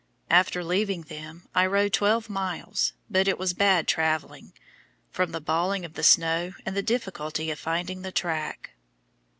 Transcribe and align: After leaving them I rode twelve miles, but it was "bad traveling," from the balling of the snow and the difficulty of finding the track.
After 0.31 0.63
leaving 0.63 1.03
them 1.03 1.47
I 1.53 1.67
rode 1.67 1.93
twelve 1.93 2.27
miles, 2.27 2.93
but 3.07 3.27
it 3.27 3.37
was 3.37 3.53
"bad 3.53 3.87
traveling," 3.87 4.51
from 5.11 5.31
the 5.31 5.39
balling 5.39 5.85
of 5.85 5.93
the 5.93 6.01
snow 6.01 6.53
and 6.65 6.75
the 6.75 6.81
difficulty 6.81 7.51
of 7.51 7.59
finding 7.59 8.01
the 8.01 8.11
track. 8.11 8.71